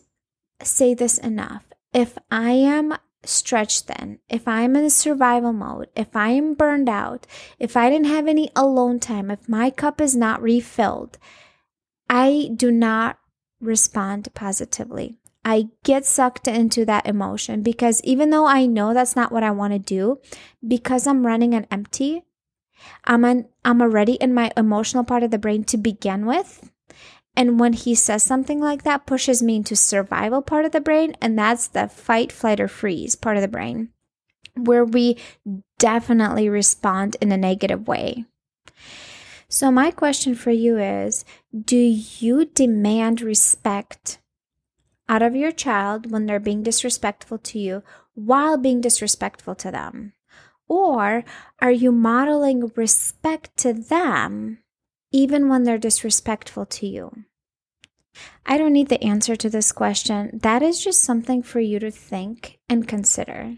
say 0.62 0.94
this 0.94 1.18
enough. 1.18 1.64
If 1.94 2.18
I 2.30 2.52
am 2.52 2.96
stretched 3.24 3.88
then, 3.88 4.20
if 4.30 4.48
I'm 4.48 4.76
in 4.76 4.90
survival 4.90 5.54
mode, 5.54 5.88
if 5.96 6.16
I 6.16 6.30
am 6.30 6.54
burned 6.54 6.90
out, 6.90 7.28
if 7.60 7.76
I 7.76 7.90
didn't 7.90 8.08
have 8.08 8.28
any 8.28 8.50
alone 8.56 9.00
time, 9.00 9.30
if 9.30 9.50
my 9.50 9.70
cup 9.70 10.00
is 10.00 10.16
not 10.16 10.42
refilled, 10.42 11.18
I 12.10 12.52
do 12.56 12.72
not 12.72 13.20
respond 13.60 14.30
positively. 14.34 15.18
I 15.46 15.70
get 15.84 16.06
sucked 16.06 16.48
into 16.48 16.86
that 16.86 17.08
emotion 17.08 17.62
because 17.62 18.02
even 18.04 18.30
though 18.30 18.46
I 18.46 18.66
know 18.66 18.94
that's 18.94 19.16
not 19.16 19.32
what 19.32 19.44
I 19.44 19.52
want 19.52 19.74
to 19.74 19.80
do, 19.80 20.20
because 20.66 21.08
I'm 21.08 21.26
running 21.26 21.56
on 21.56 21.66
empty, 21.72 22.24
I'm 23.06 23.26
an, 23.26 23.48
I'm 23.64 23.82
already 23.82 24.14
in 24.14 24.34
my 24.34 24.52
emotional 24.58 25.04
part 25.04 25.24
of 25.24 25.32
the 25.32 25.38
brain 25.38 25.64
to 25.66 25.78
begin 25.78 26.26
with. 26.26 26.72
And 27.40 27.58
when 27.58 27.72
he 27.72 27.96
says 27.96 28.22
something 28.22 28.60
like 28.60 28.84
that, 28.84 29.06
pushes 29.06 29.42
me 29.42 29.56
into 29.56 29.74
survival 29.74 30.42
part 30.42 30.66
of 30.66 30.74
the 30.74 30.82
brain, 30.82 31.16
and 31.22 31.40
that's 31.40 31.68
the 31.68 31.88
fight, 31.88 32.34
flight, 32.34 32.60
or 32.60 32.68
freeze 32.68 33.16
part 33.16 33.38
of 33.38 33.42
the 33.42 33.48
brain, 33.48 33.92
where 34.58 34.84
we 34.84 35.16
definitely 35.78 36.50
respond 36.50 37.16
in 37.22 37.32
a 37.32 37.38
negative 37.38 37.88
way. 37.88 38.26
So, 39.48 39.72
my 39.72 39.90
question 39.90 40.36
for 40.36 40.52
you 40.52 40.80
is 40.80 41.24
Do 41.58 41.78
you 41.78 42.44
demand 42.44 43.22
respect 43.22 44.20
out 45.08 45.22
of 45.22 45.34
your 45.34 45.54
child 45.54 46.12
when 46.12 46.26
they're 46.26 46.42
being 46.42 46.62
disrespectful 46.62 47.38
to 47.38 47.58
you 47.58 47.84
while 48.16 48.58
being 48.58 48.82
disrespectful 48.82 49.56
to 49.56 49.72
them? 49.72 50.12
Or 50.68 51.24
are 51.62 51.72
you 51.72 51.94
modeling 51.94 52.74
respect 52.76 53.56
to 53.60 53.72
them 53.72 54.60
even 55.14 55.48
when 55.48 55.64
they're 55.64 55.78
disrespectful 55.78 56.66
to 56.66 56.86
you? 56.86 57.24
I 58.46 58.58
don't 58.58 58.74
need 58.74 58.90
the 58.90 59.04
answer 59.04 59.36
to 59.36 59.50
this 59.50 59.72
question. 59.72 60.40
That 60.42 60.62
is 60.62 60.84
just 60.84 61.02
something 61.02 61.44
for 61.44 61.60
you 61.60 61.80
to 61.80 61.92
think 61.92 62.60
and 62.68 62.88
consider. 62.88 63.58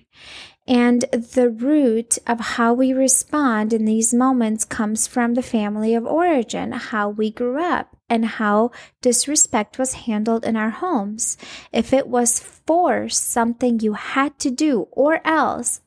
And 0.68 1.02
the 1.12 1.50
root 1.50 2.18
of 2.28 2.40
how 2.40 2.74
we 2.74 2.94
respond 2.94 3.74
in 3.74 3.86
these 3.86 4.14
moments 4.14 4.64
comes 4.64 5.08
from 5.08 5.34
the 5.34 5.42
family 5.42 5.96
of 5.96 6.06
origin, 6.06 6.72
how 6.72 7.10
we 7.10 7.32
grew 7.32 7.62
up, 7.62 7.98
and 8.10 8.26
how 8.26 8.72
disrespect 9.02 9.80
was 9.80 9.94
handled 9.94 10.46
in 10.46 10.56
our 10.56 10.70
homes. 10.70 11.38
If 11.72 11.94
it 11.94 12.08
was 12.08 12.40
forced, 12.40 13.24
something 13.24 13.80
you 13.80 13.94
had 13.94 14.38
to 14.40 14.52
do 14.52 14.88
or 14.92 15.26
else, 15.26 15.82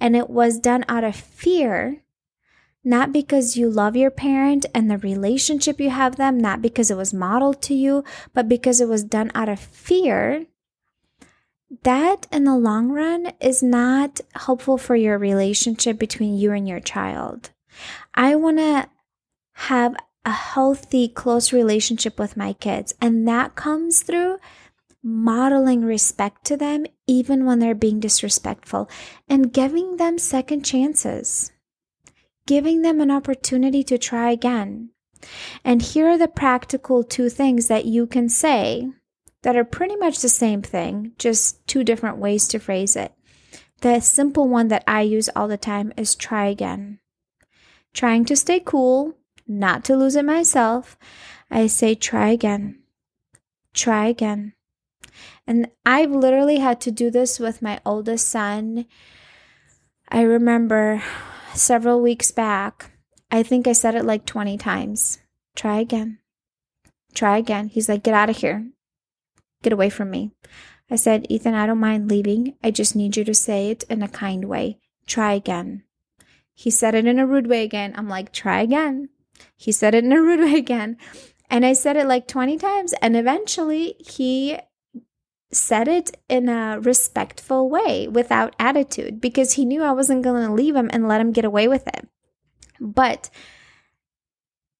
and 0.00 0.16
it 0.16 0.30
was 0.30 0.58
done 0.58 0.84
out 0.88 1.04
of 1.04 1.16
fear, 1.16 2.02
not 2.86 3.12
because 3.12 3.56
you 3.56 3.68
love 3.68 3.96
your 3.96 4.12
parent 4.12 4.64
and 4.72 4.88
the 4.88 4.96
relationship 4.98 5.80
you 5.80 5.90
have 5.90 6.14
them, 6.14 6.38
not 6.38 6.62
because 6.62 6.88
it 6.88 6.96
was 6.96 7.12
modeled 7.12 7.60
to 7.62 7.74
you, 7.74 8.04
but 8.32 8.48
because 8.48 8.80
it 8.80 8.88
was 8.88 9.02
done 9.02 9.32
out 9.34 9.48
of 9.48 9.58
fear, 9.58 10.46
that 11.82 12.28
in 12.30 12.44
the 12.44 12.56
long 12.56 12.90
run 12.90 13.32
is 13.40 13.60
not 13.60 14.20
helpful 14.36 14.78
for 14.78 14.94
your 14.94 15.18
relationship 15.18 15.98
between 15.98 16.38
you 16.38 16.52
and 16.52 16.68
your 16.68 16.78
child. 16.78 17.50
I 18.14 18.36
want 18.36 18.58
to 18.58 18.88
have 19.54 19.96
a 20.24 20.30
healthy, 20.30 21.08
close 21.08 21.52
relationship 21.52 22.20
with 22.20 22.36
my 22.36 22.52
kids, 22.52 22.94
and 23.00 23.26
that 23.26 23.56
comes 23.56 24.02
through 24.02 24.38
modeling 25.02 25.84
respect 25.84 26.44
to 26.44 26.56
them 26.56 26.86
even 27.08 27.44
when 27.44 27.58
they're 27.58 27.74
being 27.74 27.98
disrespectful 27.98 28.88
and 29.28 29.52
giving 29.52 29.96
them 29.96 30.18
second 30.18 30.64
chances 30.64 31.50
giving 32.46 32.82
them 32.82 33.00
an 33.00 33.10
opportunity 33.10 33.82
to 33.84 33.98
try 33.98 34.30
again. 34.30 34.90
And 35.64 35.82
here 35.82 36.08
are 36.08 36.18
the 36.18 36.28
practical 36.28 37.02
two 37.02 37.28
things 37.28 37.68
that 37.68 37.84
you 37.84 38.06
can 38.06 38.28
say 38.28 38.88
that 39.42 39.56
are 39.56 39.64
pretty 39.64 39.96
much 39.96 40.20
the 40.20 40.28
same 40.28 40.62
thing, 40.62 41.12
just 41.18 41.66
two 41.66 41.84
different 41.84 42.18
ways 42.18 42.48
to 42.48 42.58
phrase 42.58 42.96
it. 42.96 43.12
The 43.80 44.00
simple 44.00 44.48
one 44.48 44.68
that 44.68 44.84
I 44.86 45.02
use 45.02 45.28
all 45.36 45.48
the 45.48 45.56
time 45.56 45.92
is 45.96 46.14
try 46.14 46.46
again. 46.46 46.98
Trying 47.92 48.24
to 48.26 48.36
stay 48.36 48.60
cool, 48.60 49.16
not 49.46 49.84
to 49.84 49.96
lose 49.96 50.16
it 50.16 50.24
myself, 50.24 50.98
I 51.50 51.66
say 51.66 51.94
try 51.94 52.30
again. 52.30 52.80
Try 53.74 54.06
again. 54.06 54.54
And 55.46 55.70
I've 55.84 56.10
literally 56.10 56.58
had 56.58 56.80
to 56.82 56.90
do 56.90 57.10
this 57.10 57.38
with 57.38 57.62
my 57.62 57.80
oldest 57.84 58.28
son. 58.28 58.86
I 60.08 60.22
remember 60.22 61.02
several 61.56 62.00
weeks 62.00 62.30
back, 62.30 62.92
I 63.30 63.42
think 63.42 63.66
I 63.66 63.72
said 63.72 63.94
it 63.94 64.04
like 64.04 64.24
20 64.24 64.56
times. 64.58 65.18
Try 65.54 65.80
again. 65.80 66.18
Try 67.14 67.38
again. 67.38 67.68
He's 67.68 67.88
like, 67.88 68.02
get 68.02 68.14
out 68.14 68.30
of 68.30 68.36
here. 68.38 68.66
Get 69.62 69.72
away 69.72 69.90
from 69.90 70.10
me. 70.10 70.32
I 70.90 70.96
said, 70.96 71.26
Ethan, 71.28 71.54
I 71.54 71.66
don't 71.66 71.80
mind 71.80 72.08
leaving. 72.08 72.54
I 72.62 72.70
just 72.70 72.94
need 72.94 73.16
you 73.16 73.24
to 73.24 73.34
say 73.34 73.70
it 73.70 73.82
in 73.84 74.02
a 74.02 74.08
kind 74.08 74.44
way. 74.44 74.78
Try 75.06 75.32
again. 75.32 75.82
He 76.54 76.70
said 76.70 76.94
it 76.94 77.06
in 77.06 77.18
a 77.18 77.26
rude 77.26 77.48
way 77.48 77.64
again. 77.64 77.92
I'm 77.96 78.08
like, 78.08 78.32
try 78.32 78.60
again. 78.60 79.08
He 79.56 79.72
said 79.72 79.94
it 79.94 80.04
in 80.04 80.12
a 80.12 80.20
rude 80.20 80.40
way 80.44 80.54
again. 80.54 80.96
And 81.50 81.64
I 81.64 81.72
said 81.72 81.96
it 81.96 82.06
like 82.06 82.28
20 82.28 82.58
times. 82.58 82.92
And 83.02 83.16
eventually 83.16 83.96
he 83.98 84.58
said 85.52 85.88
it 85.88 86.16
in 86.28 86.48
a 86.48 86.80
respectful 86.80 87.68
way 87.68 88.08
without 88.08 88.54
attitude 88.58 89.20
because 89.20 89.54
he 89.54 89.64
knew 89.64 89.82
I 89.82 89.92
wasn't 89.92 90.24
going 90.24 90.46
to 90.46 90.52
leave 90.52 90.74
him 90.74 90.90
and 90.92 91.08
let 91.08 91.20
him 91.20 91.32
get 91.32 91.44
away 91.44 91.68
with 91.68 91.86
it. 91.86 92.08
But 92.80 93.30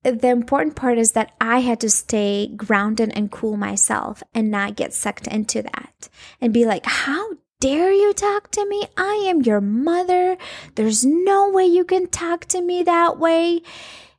the 0.03 0.29
important 0.29 0.77
part 0.77 0.99
is 0.99 1.13
that 1.13 1.33
I 1.41 1.61
had 1.61 1.81
to 1.81 1.91
stay 1.91 2.49
grounded 2.49 3.13
and 3.15 3.31
cool 3.31 3.57
myself 3.57 4.23
and 4.35 4.51
not 4.51 4.77
get 4.77 4.93
sucked 4.93 5.27
into 5.27 5.63
that 5.63 6.09
and 6.41 6.53
be 6.53 6.65
like, 6.65 6.87
how 6.87 7.31
dare 7.61 7.93
you 7.93 8.13
talk 8.13 8.51
to 8.53 8.69
me? 8.69 8.85
I 8.97 9.27
am 9.29 9.43
your 9.43 9.61
mother. 9.61 10.37
There's 10.75 11.05
no 11.05 11.51
way 11.51 11.67
you 11.67 11.85
can 11.85 12.07
talk 12.07 12.45
to 12.47 12.61
me 12.61 12.83
that 12.83 13.19
way. 13.19 13.63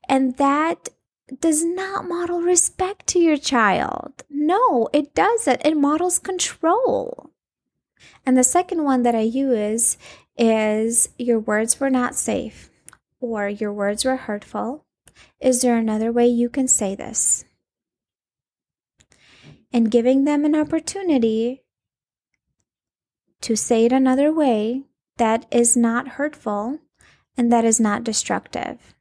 And 0.10 0.36
that 0.38 0.90
does 1.40 1.64
not 1.64 2.08
model 2.08 2.42
respect 2.42 3.08
to 3.08 3.20
your 3.20 3.38
child. 3.38 4.24
No, 4.30 4.90
it 4.94 5.14
doesn't. 5.14 5.66
It 5.66 5.76
models 5.76 6.20
control. 6.20 7.32
And 8.26 8.38
the 8.38 8.44
second 8.44 8.84
one 8.84 9.04
that 9.04 9.16
I 9.16 9.22
use 9.22 9.98
is 10.38 11.10
your 11.18 11.40
words 11.40 11.80
were 11.80 11.90
not 11.90 12.16
safe 12.16 12.70
or 13.20 13.50
your 13.50 13.74
words 13.74 14.06
were 14.06 14.16
hurtful. 14.16 14.86
Is 15.40 15.62
there 15.62 15.78
another 15.78 16.12
way 16.12 16.28
you 16.28 16.50
can 16.50 16.68
say 16.68 16.96
this? 16.96 17.46
And 19.74 19.92
giving 19.92 20.24
them 20.24 20.46
an 20.46 20.56
opportunity 20.56 21.64
to 23.42 23.56
say 23.56 23.86
it 23.86 23.92
another 23.92 24.32
way 24.32 24.84
that 25.18 25.46
is 25.52 25.76
not 25.76 26.10
hurtful 26.10 26.80
and 27.36 27.52
that 27.52 27.66
is 27.66 27.80
not 27.80 28.04
destructive. 28.04 28.96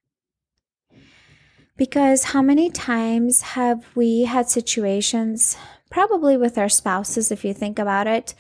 Because 1.77 2.25
how 2.25 2.41
many 2.41 2.71
times 2.71 3.43
have 3.43 3.85
we 3.95 4.23
had 4.23 4.49
situations, 4.49 5.57
probably 5.91 6.37
with 6.37 6.57
our 6.57 6.69
spouses, 6.69 7.31
if 7.31 7.45
you 7.45 7.53
think 7.53 7.79
about 7.79 8.07
it, 8.07 8.35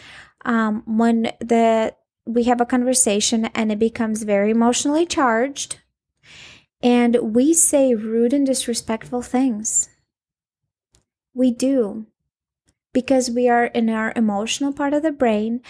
um, 0.44 0.82
when 0.86 1.32
the 1.40 1.94
we 2.24 2.44
have 2.44 2.60
a 2.60 2.66
conversation 2.66 3.44
and 3.54 3.70
it 3.70 3.78
becomes 3.78 4.22
very 4.24 4.50
emotionally 4.50 5.06
charged, 5.06 5.78
and 6.82 7.16
we 7.34 7.54
say 7.54 7.94
rude 7.94 8.32
and 8.32 8.46
disrespectful 8.46 9.22
things. 9.22 9.88
We 11.34 11.50
do 11.50 12.06
because 12.92 13.30
we 13.30 13.46
are 13.46 13.66
in 13.66 13.90
our 13.90 14.12
emotional 14.16 14.72
part 14.72 14.94
of 14.94 15.02
the 15.02 15.12
brain 15.12 15.60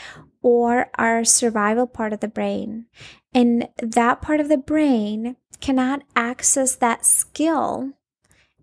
or 0.43 0.89
our 0.97 1.25
survival 1.25 1.89
part 1.89 2.13
of 2.13 2.21
the 2.21 2.29
brain. 2.29 2.87
And 3.37 3.69
that 3.77 4.23
part 4.23 4.41
of 4.41 4.49
the 4.49 4.57
brain 4.57 5.37
cannot 5.61 6.05
access 6.17 6.75
that 6.77 7.05
skill 7.05 7.93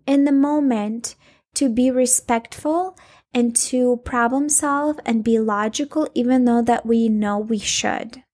in 0.04 0.24
the 0.24 0.32
moment 0.32 1.14
to 1.54 1.68
be 1.68 1.92
respectful 1.92 2.98
and 3.32 3.54
to 3.54 3.98
problem 3.98 4.48
solve 4.48 4.98
and 5.06 5.22
be 5.22 5.38
logical, 5.38 6.08
even 6.12 6.44
though 6.44 6.60
that 6.60 6.84
we 6.84 7.08
know 7.08 7.38
we 7.38 7.60
should. 7.60 8.24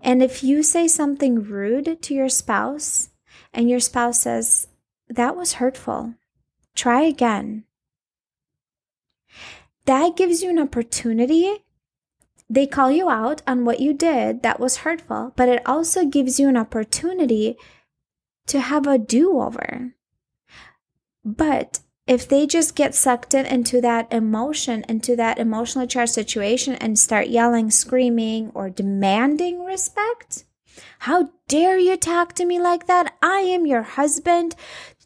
And 0.00 0.22
if 0.22 0.44
you 0.44 0.62
say 0.62 0.86
something 0.86 1.42
rude 1.42 2.00
to 2.02 2.14
your 2.14 2.28
spouse 2.28 3.10
and 3.52 3.68
your 3.68 3.80
spouse 3.80 4.20
says, 4.20 4.68
that 5.08 5.34
was 5.34 5.54
hurtful, 5.54 6.14
try 6.76 7.02
again. 7.02 7.64
That 9.86 10.16
gives 10.16 10.40
you 10.40 10.50
an 10.50 10.60
opportunity 10.60 11.64
they 12.52 12.66
call 12.66 12.90
you 12.90 13.08
out 13.08 13.40
on 13.46 13.64
what 13.64 13.80
you 13.80 13.94
did 13.94 14.42
that 14.42 14.60
was 14.60 14.78
hurtful, 14.78 15.32
but 15.36 15.48
it 15.48 15.66
also 15.66 16.04
gives 16.04 16.38
you 16.38 16.50
an 16.50 16.56
opportunity 16.56 17.56
to 18.46 18.60
have 18.60 18.86
a 18.86 18.98
do 18.98 19.40
over. 19.40 19.94
But 21.24 21.80
if 22.06 22.28
they 22.28 22.46
just 22.46 22.76
get 22.76 22.94
sucked 22.94 23.32
in 23.32 23.46
into 23.46 23.80
that 23.80 24.12
emotion, 24.12 24.84
into 24.86 25.16
that 25.16 25.38
emotionally 25.38 25.86
charged 25.86 26.12
situation 26.12 26.74
and 26.74 26.98
start 26.98 27.28
yelling, 27.28 27.70
screaming, 27.70 28.50
or 28.54 28.68
demanding 28.68 29.64
respect, 29.64 30.44
how 30.98 31.30
dare 31.48 31.78
you 31.78 31.96
talk 31.96 32.34
to 32.34 32.44
me 32.44 32.60
like 32.60 32.86
that? 32.86 33.14
I 33.22 33.38
am 33.38 33.64
your 33.64 33.82
husband. 33.82 34.56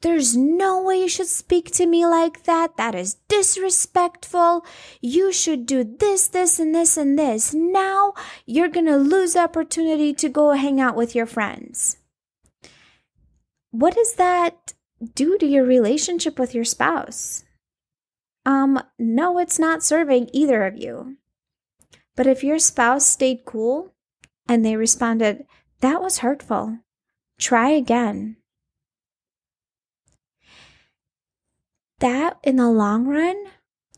There's 0.02 0.37
no 0.37 0.82
way 0.82 1.00
you 1.00 1.09
should 1.09 1.26
speak 1.26 1.70
to 1.72 1.87
me 1.87 2.04
like 2.06 2.44
that. 2.44 2.76
That 2.76 2.94
is 2.94 3.14
disrespectful. 3.28 4.64
You 5.00 5.32
should 5.32 5.66
do 5.66 5.85
this, 5.85 6.28
this, 6.28 6.59
and 6.59 6.74
this, 6.74 6.96
and 6.96 7.18
this. 7.18 7.54
Now 7.54 8.12
you're 8.44 8.68
going 8.68 8.87
to 8.87 8.96
lose 8.96 9.32
the 9.32 9.40
opportunity 9.40 10.12
to 10.14 10.28
go 10.28 10.52
hang 10.52 10.80
out 10.80 10.96
with 10.96 11.14
your 11.14 11.26
friends. 11.26 11.96
What 13.70 13.94
does 13.94 14.14
that 14.14 14.74
do 15.14 15.38
to 15.38 15.46
your 15.46 15.64
relationship 15.64 16.38
with 16.38 16.54
your 16.54 16.64
spouse? 16.64 17.44
Um, 18.44 18.80
no, 18.98 19.38
it's 19.38 19.59
not 19.59 19.82
serving 19.82 20.30
either 20.32 20.64
of 20.66 20.76
you. 20.76 21.16
But 22.14 22.26
if 22.26 22.44
your 22.44 22.59
spouse 22.59 23.06
stayed 23.06 23.44
cool 23.44 23.92
and 24.48 24.64
they 24.64 24.76
responded, 24.76 25.46
that 25.80 26.00
was 26.00 26.18
hurtful, 26.18 26.78
try 27.38 27.70
again 27.70 28.37
that 32.00 32.38
in 32.42 32.56
the 32.56 32.70
long 32.70 33.06
run 33.06 33.46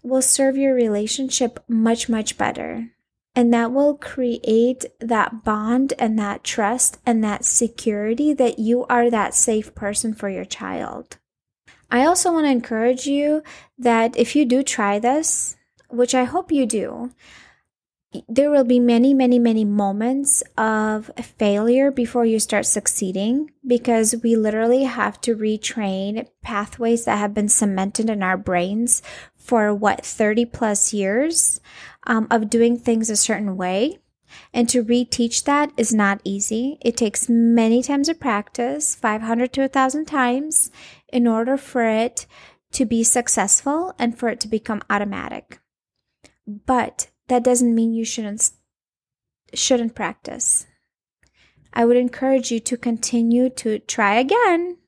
will 0.03 0.23
serve 0.23 0.57
your 0.57 0.75
relationship 0.75 1.63
much, 1.69 2.09
much 2.09 2.39
better. 2.39 2.91
And 3.35 3.53
that 3.53 3.73
will 3.73 3.97
create 3.97 4.87
that 5.01 5.45
bond 5.45 5.93
and 5.99 6.19
that 6.19 6.43
trust 6.43 6.99
and 7.07 7.23
that 7.23 7.45
security 7.45 8.33
that 8.33 8.59
you 8.59 8.85
are 8.87 9.11
that 9.11 9.35
safe 9.35 9.75
person 9.75 10.13
for 10.13 10.29
your 10.29 10.45
child. 10.45 11.19
I 11.91 12.05
also 12.05 12.33
want 12.33 12.47
to 12.47 12.51
encourage 12.51 13.07
you 13.07 13.43
that 13.79 14.17
if 14.17 14.35
you 14.35 14.45
do 14.45 14.63
try 14.63 14.99
this, 14.99 15.57
which 15.89 16.15
I 16.15 16.25
hope 16.25 16.53
you 16.53 16.67
do, 16.67 17.13
there 18.27 18.51
will 18.51 18.65
be 18.65 18.81
many, 18.81 19.13
many, 19.13 19.39
many 19.39 19.65
moments 19.65 20.43
of 20.57 21.11
failure 21.39 21.91
before 21.91 22.25
you 22.25 22.41
start 22.41 22.65
succeeding 22.65 23.51
because 23.67 24.15
we 24.23 24.35
literally 24.35 24.85
have 24.85 25.21
to 25.21 25.37
retrain 25.37 26.27
pathways 26.41 27.05
that 27.05 27.19
have 27.19 27.35
been 27.35 27.51
cemented 27.51 28.09
in 28.09 28.23
our 28.23 28.39
brains 28.39 29.03
for 29.37 29.75
what, 29.75 30.05
30 30.07 30.47
plus 30.47 30.95
years 30.95 31.61
um, 32.07 32.27
of 32.31 32.49
doing 32.49 32.79
things 32.79 33.11
a 33.11 33.17
certain 33.17 33.57
way. 33.57 33.99
And 34.53 34.69
to 34.71 34.85
reteach 34.85 35.45
that 35.45 35.73
is 35.77 35.93
not 35.93 36.21
easy. 36.25 36.79
It 36.83 36.97
takes 36.97 37.29
many 37.29 37.83
times 37.83 38.09
of 38.09 38.21
practice, 38.21 38.95
500 38.95 39.53
to 39.55 39.61
1,000 39.63 40.05
times, 40.07 40.71
in 41.13 41.27
order 41.27 41.57
for 41.57 41.83
it 41.83 42.27
to 42.73 42.85
be 42.85 43.03
successful 43.03 43.95
and 43.99 44.19
for 44.19 44.29
it 44.29 44.41
to 44.41 44.49
become 44.49 44.83
automatic. 44.91 45.61
But 46.47 47.09
that 47.29 47.45
doesn't 47.45 47.75
mean 47.75 47.95
you 47.95 48.05
shouldn't 48.05 48.51
shouldn't 49.55 49.95
practice. 49.95 50.67
I 51.73 51.85
would 51.85 51.97
encourage 51.97 52.51
you 52.51 52.61
to 52.61 52.77
continue 52.77 53.51
to 53.51 53.79
try 53.79 54.19
again. 54.19 54.79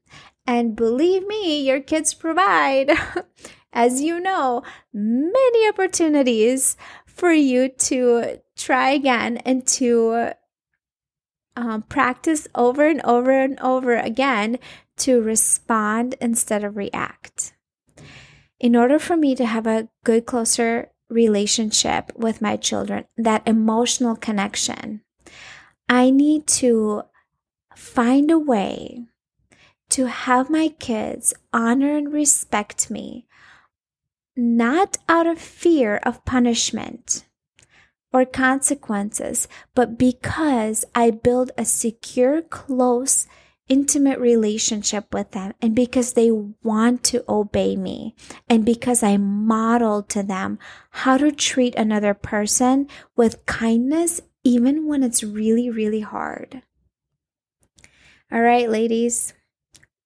And 0.46 0.74
believe 0.74 1.26
me, 1.26 1.62
your 1.62 1.80
kids 1.80 2.14
provide, 2.14 2.90
as 3.72 4.00
you 4.00 4.18
know, 4.18 4.62
many 4.92 5.68
opportunities 5.68 6.76
for 7.06 7.32
you 7.32 7.68
to 7.68 8.40
try 8.56 8.90
again 8.90 9.38
and 9.38 9.66
to 9.66 10.32
um, 11.56 11.82
practice 11.82 12.48
over 12.54 12.86
and 12.86 13.00
over 13.02 13.30
and 13.30 13.60
over 13.60 13.96
again 13.96 14.58
to 14.96 15.20
respond 15.20 16.14
instead 16.20 16.64
of 16.64 16.76
react. 16.76 17.54
In 18.58 18.76
order 18.76 18.98
for 18.98 19.16
me 19.16 19.34
to 19.36 19.46
have 19.46 19.66
a 19.66 19.88
good, 20.04 20.26
closer 20.26 20.90
relationship 21.10 22.12
with 22.16 22.40
my 22.40 22.56
children, 22.56 23.04
that 23.16 23.46
emotional 23.46 24.16
connection, 24.16 25.02
I 25.88 26.10
need 26.10 26.46
to 26.46 27.02
find 27.74 28.30
a 28.30 28.38
way 28.38 29.06
to 29.90 30.06
have 30.06 30.48
my 30.48 30.68
kids 30.68 31.34
honor 31.52 31.96
and 31.96 32.12
respect 32.12 32.90
me, 32.90 33.26
not 34.36 34.98
out 35.08 35.26
of 35.26 35.38
fear 35.38 35.96
of 35.96 36.24
punishment 36.24 37.24
or 38.12 38.24
consequences, 38.24 39.48
but 39.74 39.98
because 39.98 40.84
I 40.94 41.10
build 41.10 41.50
a 41.58 41.64
secure, 41.64 42.40
close, 42.42 43.26
intimate 43.70 44.18
relationship 44.18 45.14
with 45.14 45.30
them 45.30 45.54
and 45.62 45.74
because 45.74 46.12
they 46.12 46.30
want 46.30 47.04
to 47.04 47.24
obey 47.28 47.76
me 47.76 48.16
and 48.48 48.66
because 48.66 49.02
I 49.02 49.16
model 49.16 50.02
to 50.02 50.22
them 50.24 50.58
how 50.90 51.16
to 51.16 51.30
treat 51.30 51.76
another 51.76 52.12
person 52.12 52.88
with 53.16 53.46
kindness, 53.46 54.20
even 54.42 54.86
when 54.86 55.04
it's 55.04 55.22
really, 55.22 55.70
really 55.70 56.00
hard. 56.00 56.62
All 58.32 58.40
right, 58.40 58.68
ladies, 58.68 59.34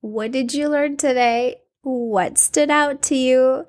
what 0.03 0.31
did 0.31 0.53
you 0.53 0.69
learn 0.69 0.99
today? 0.99 1.63
What 1.83 2.37
stood 2.37 2.71
out 2.71 3.01
to 3.05 3.17
you? 3.17 3.67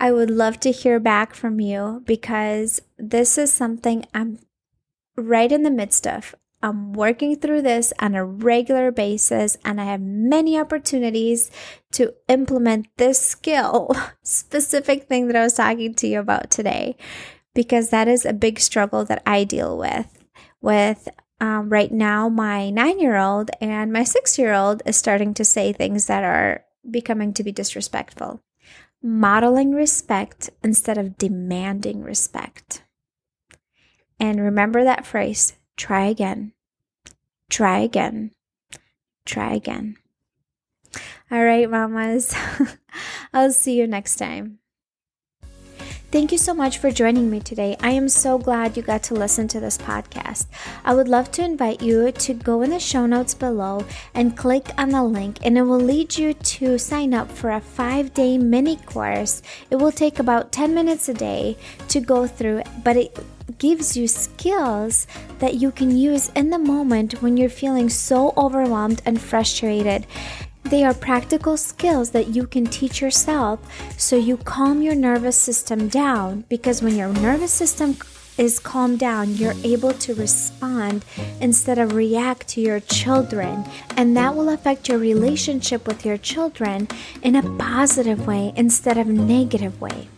I 0.00 0.12
would 0.12 0.30
love 0.30 0.58
to 0.60 0.72
hear 0.72 0.98
back 0.98 1.34
from 1.34 1.60
you 1.60 2.02
because 2.06 2.80
this 2.98 3.38
is 3.38 3.52
something 3.52 4.04
I'm 4.12 4.40
right 5.16 5.50
in 5.50 5.62
the 5.62 5.70
midst 5.70 6.06
of. 6.06 6.34
I'm 6.62 6.92
working 6.92 7.36
through 7.36 7.62
this 7.62 7.92
on 8.00 8.14
a 8.14 8.24
regular 8.24 8.90
basis, 8.90 9.56
and 9.64 9.80
I 9.80 9.84
have 9.84 10.00
many 10.00 10.58
opportunities 10.58 11.50
to 11.92 12.14
implement 12.28 12.88
this 12.96 13.20
skill, 13.20 13.94
specific 14.22 15.04
thing 15.04 15.28
that 15.28 15.36
I 15.36 15.44
was 15.44 15.54
talking 15.54 15.94
to 15.94 16.06
you 16.08 16.18
about 16.18 16.50
today, 16.50 16.96
because 17.54 17.90
that 17.90 18.08
is 18.08 18.24
a 18.24 18.32
big 18.32 18.58
struggle 18.58 19.04
that 19.04 19.22
I 19.24 19.44
deal 19.44 19.78
with. 19.78 20.06
With 20.60 21.08
um, 21.40 21.68
right 21.68 21.92
now, 21.92 22.28
my 22.28 22.70
nine 22.70 22.98
year 22.98 23.16
old 23.16 23.50
and 23.60 23.92
my 23.92 24.02
six 24.02 24.38
year 24.38 24.52
old 24.52 24.82
is 24.84 24.96
starting 24.96 25.34
to 25.34 25.44
say 25.44 25.72
things 25.72 26.06
that 26.06 26.24
are 26.24 26.64
becoming 26.90 27.32
to 27.34 27.44
be 27.44 27.52
disrespectful 27.52 28.40
modeling 29.02 29.72
respect 29.72 30.50
instead 30.62 30.98
of 30.98 31.18
demanding 31.18 32.02
respect. 32.02 32.82
And 34.18 34.40
remember 34.40 34.82
that 34.82 35.06
phrase 35.06 35.54
try 35.78 36.04
again, 36.06 36.52
try 37.48 37.78
again, 37.78 38.32
try 39.24 39.54
again. 39.54 39.96
All 41.30 41.44
right, 41.44 41.70
mamas. 41.70 42.34
I'll 43.32 43.52
see 43.52 43.78
you 43.78 43.86
next 43.86 44.16
time. 44.16 44.58
Thank 46.10 46.32
you 46.32 46.38
so 46.38 46.54
much 46.54 46.78
for 46.78 46.90
joining 46.90 47.30
me 47.30 47.38
today. 47.38 47.76
I 47.82 47.90
am 47.90 48.08
so 48.08 48.38
glad 48.38 48.78
you 48.78 48.82
got 48.82 49.02
to 49.04 49.14
listen 49.14 49.46
to 49.48 49.60
this 49.60 49.76
podcast. 49.76 50.46
I 50.82 50.94
would 50.94 51.06
love 51.06 51.30
to 51.32 51.44
invite 51.44 51.82
you 51.82 52.10
to 52.10 52.32
go 52.32 52.62
in 52.62 52.70
the 52.70 52.80
show 52.80 53.04
notes 53.04 53.34
below 53.34 53.84
and 54.14 54.34
click 54.34 54.70
on 54.78 54.88
the 54.88 55.04
link, 55.04 55.38
and 55.44 55.58
it 55.58 55.62
will 55.62 55.78
lead 55.78 56.16
you 56.16 56.32
to 56.32 56.78
sign 56.78 57.12
up 57.12 57.30
for 57.30 57.50
a 57.50 57.60
five 57.60 58.14
day 58.14 58.38
mini 58.38 58.76
course. 58.76 59.42
It 59.70 59.76
will 59.76 59.92
take 59.92 60.18
about 60.18 60.50
10 60.50 60.74
minutes 60.74 61.10
a 61.10 61.14
day 61.14 61.58
to 61.88 62.00
go 62.00 62.26
through, 62.26 62.62
but 62.82 62.96
it 62.96 63.14
gives 63.56 63.96
you 63.96 64.06
skills 64.06 65.06
that 65.38 65.54
you 65.54 65.70
can 65.70 65.96
use 65.96 66.30
in 66.30 66.50
the 66.50 66.58
moment 66.58 67.22
when 67.22 67.36
you're 67.36 67.48
feeling 67.48 67.88
so 67.88 68.34
overwhelmed 68.36 69.00
and 69.06 69.20
frustrated. 69.20 70.06
They 70.64 70.84
are 70.84 70.92
practical 70.92 71.56
skills 71.56 72.10
that 72.10 72.28
you 72.28 72.46
can 72.46 72.66
teach 72.66 73.00
yourself 73.00 73.58
so 73.98 74.16
you 74.16 74.36
calm 74.36 74.82
your 74.82 74.94
nervous 74.94 75.36
system 75.36 75.88
down 75.88 76.44
because 76.50 76.82
when 76.82 76.94
your 76.94 77.08
nervous 77.08 77.52
system 77.52 77.96
is 78.36 78.58
calmed 78.58 78.98
down, 78.98 79.34
you're 79.34 79.54
able 79.64 79.92
to 79.92 80.14
respond 80.14 81.04
instead 81.40 81.78
of 81.78 81.94
react 81.94 82.48
to 82.48 82.60
your 82.60 82.80
children. 82.80 83.64
And 83.96 84.16
that 84.16 84.34
will 84.34 84.48
affect 84.48 84.88
your 84.88 84.98
relationship 84.98 85.86
with 85.86 86.04
your 86.04 86.16
children 86.18 86.88
in 87.22 87.34
a 87.34 87.56
positive 87.56 88.26
way 88.26 88.52
instead 88.54 88.96
of 88.96 89.08
a 89.08 89.12
negative 89.12 89.80
way. 89.80 90.08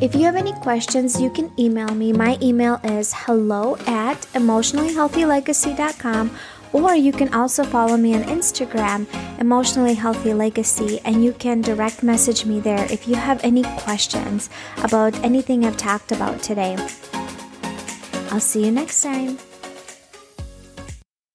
If 0.00 0.14
you 0.14 0.22
have 0.24 0.36
any 0.36 0.52
questions, 0.52 1.20
you 1.20 1.28
can 1.30 1.50
email 1.58 1.88
me. 1.88 2.12
My 2.12 2.38
email 2.42 2.78
is 2.84 3.14
hello 3.14 3.76
at 3.86 4.20
emotionallyhealthylegacy.com 4.34 6.36
or 6.72 6.94
you 6.94 7.12
can 7.12 7.32
also 7.32 7.64
follow 7.64 7.96
me 7.96 8.14
on 8.14 8.22
Instagram, 8.24 9.06
Emotionally 9.40 9.94
Healthy 9.94 10.34
Legacy, 10.34 11.00
and 11.04 11.24
you 11.24 11.32
can 11.32 11.62
direct 11.62 12.02
message 12.02 12.44
me 12.44 12.60
there 12.60 12.84
if 12.92 13.08
you 13.08 13.14
have 13.14 13.42
any 13.42 13.62
questions 13.78 14.50
about 14.82 15.14
anything 15.24 15.64
I've 15.64 15.78
talked 15.78 16.12
about 16.12 16.42
today. 16.42 16.76
I'll 18.30 18.40
see 18.40 18.66
you 18.66 18.72
next 18.72 19.00
time. 19.00 19.38